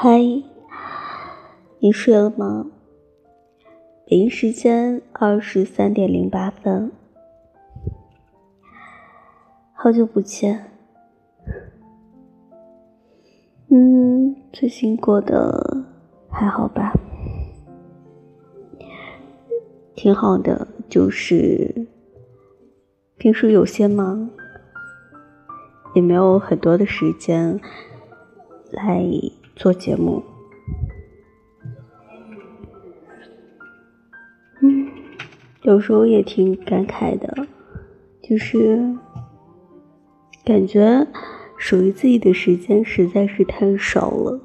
[0.00, 0.20] 嗨，
[1.80, 2.66] 你睡了吗？
[4.06, 6.92] 北京时间二十三点零八分，
[9.72, 10.70] 好久不见。
[13.70, 15.84] 嗯，最近过得
[16.30, 16.92] 还好吧？
[19.96, 21.88] 挺好的，就是
[23.16, 24.30] 平时有些忙，
[25.92, 27.60] 也没有很多的时间
[28.70, 29.04] 来。
[29.58, 30.22] 做节目，
[34.62, 34.88] 嗯，
[35.62, 37.48] 有时候也挺感慨的，
[38.22, 38.94] 就是
[40.44, 41.04] 感觉
[41.56, 44.40] 属于自己的时间实在是太少了。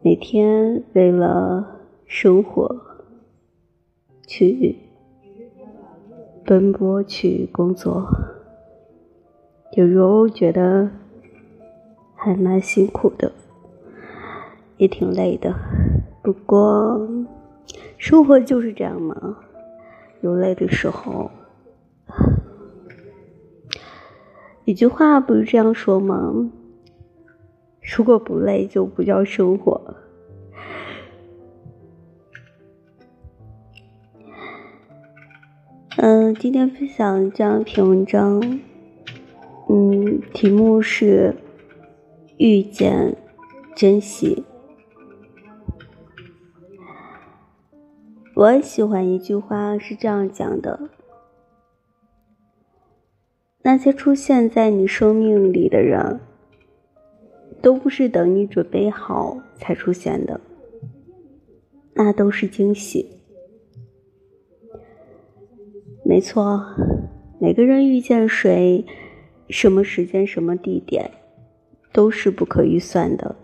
[0.00, 2.74] 每天为了生活
[4.26, 4.78] 去
[6.42, 8.08] 奔波去工作，
[9.72, 10.90] 有时候觉得。
[12.16, 13.30] 还蛮辛苦的，
[14.78, 15.54] 也挺累的。
[16.22, 17.08] 不过，
[17.98, 19.36] 生活就是这样嘛，
[20.22, 21.30] 有累的时候。
[24.64, 26.50] 一句话不是这样说吗？
[27.96, 29.94] 如果不累，就不叫生活。
[35.98, 38.40] 嗯，今天分享这样一篇文章，
[39.68, 41.36] 嗯，题目是。
[42.38, 43.16] 遇见，
[43.74, 44.44] 珍惜。
[48.34, 50.90] 我喜欢一句话，是这样讲的：
[53.62, 56.20] 那些出现在你生命里的人，
[57.62, 60.38] 都不是等你准备好才出现的，
[61.94, 63.10] 那都是惊喜。
[66.04, 66.62] 没错，
[67.40, 68.84] 每个人遇见谁，
[69.48, 71.10] 什么时间，什么地点。
[71.96, 73.34] 都是不可预算的。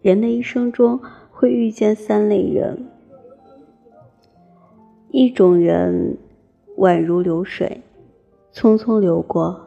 [0.00, 2.88] 人的一生中会遇见三类人：
[5.12, 6.18] 一种人
[6.78, 7.82] 宛如流水，
[8.52, 9.60] 匆匆流过；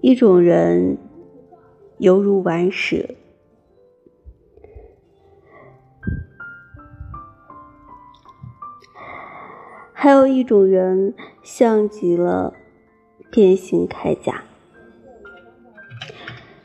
[0.00, 0.96] 一种人
[1.98, 3.16] 犹如顽石；
[9.92, 12.54] 还有一种人像极了
[13.32, 14.44] 变形铠甲。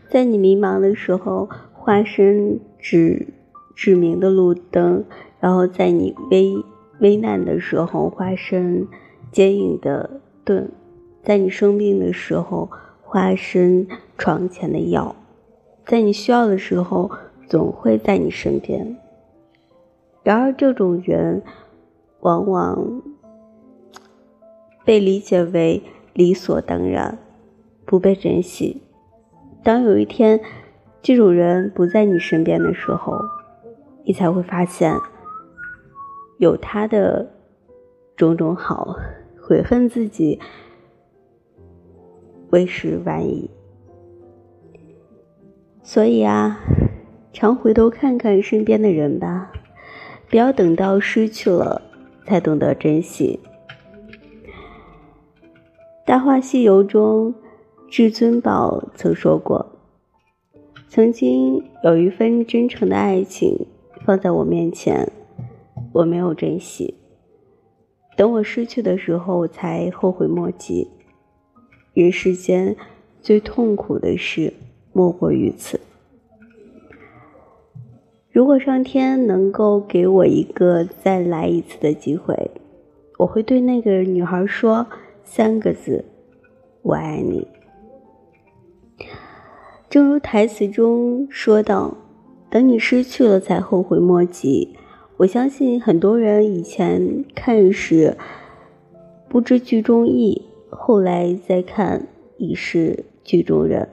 [0.10, 3.28] 在你迷茫的时候，化身指
[3.76, 5.04] 指明的路灯；
[5.40, 6.56] 然后在你危
[7.00, 8.88] 危难的时候，化身
[9.32, 10.68] 坚硬的盾；
[11.24, 12.70] 在你生病的时候，
[13.04, 13.88] 化身
[14.18, 15.16] 床前的药；
[15.86, 17.12] 在你需要的时候，
[17.48, 18.98] 总会在你身边。
[20.24, 21.44] 然而，这种人
[22.22, 23.02] 往往
[24.86, 27.18] 被理解为理所当然，
[27.86, 28.82] 不被珍惜。
[29.66, 30.40] 当有一天，
[31.02, 33.18] 这种人不在你身边的时候，
[34.04, 34.96] 你才会发现，
[36.38, 37.28] 有他的
[38.16, 38.96] 种种好，
[39.42, 40.40] 悔恨自己
[42.52, 43.50] 为时晚矣。
[45.82, 46.60] 所以啊，
[47.34, 49.52] 常回头看看身边的人吧，
[50.30, 51.82] 不要等到失去了
[52.28, 53.40] 才懂得珍惜。
[56.06, 57.34] 《大话西游》中。
[57.98, 59.72] 至尊宝曾说过
[60.90, 63.68] ：“曾经有一份真诚的爱情
[64.06, 65.10] 放在我面前，
[65.94, 66.96] 我没有珍惜。
[68.18, 70.90] 等我失去的时候，才后悔莫及。
[71.94, 72.76] 人世间
[73.22, 74.52] 最痛苦的事，
[74.92, 75.80] 莫过于此。
[78.30, 82.52] 如果上天能够给我一个再来一次的机会，
[83.20, 84.86] 我会对那个女孩说
[85.24, 86.04] 三个字：
[86.82, 87.48] 我爱你。”
[89.96, 91.96] 正如台词中说道
[92.52, 94.76] ：“等你失去了，才后悔莫及。”
[95.16, 98.18] 我相信很多人以前看时
[99.30, 103.88] 不知剧中意，后来再看已是剧中人。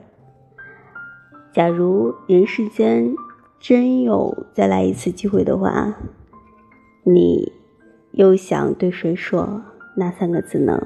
[1.53, 3.15] 假如人世间
[3.61, 5.95] 真有再来一次机会的话，
[7.05, 7.53] 你
[8.11, 9.61] 又想对谁说
[9.95, 10.85] 那三个字呢？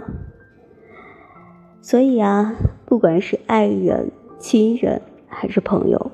[1.82, 2.56] 所以啊，
[2.86, 4.12] 不管是爱人。
[4.40, 6.12] 亲人还是朋友，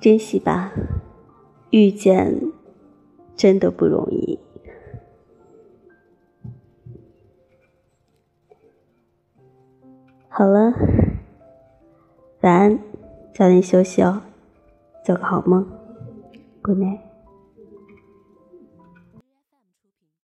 [0.00, 0.72] 珍惜吧，
[1.70, 2.52] 遇见
[3.36, 4.38] 真的不容易。
[10.28, 10.72] 好了，
[12.40, 12.78] 晚安，
[13.34, 14.22] 早点休息哦，
[15.04, 15.66] 做个好梦
[16.62, 17.09] ，Good night。